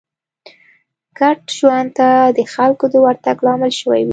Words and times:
ګډ 1.19 1.39
ژوند 1.57 1.89
ته 1.97 2.09
د 2.37 2.39
خلکو 2.53 2.85
د 2.89 2.95
ورتګ 3.05 3.37
لامل 3.45 3.71
شوې 3.79 4.01
وي 4.05 4.09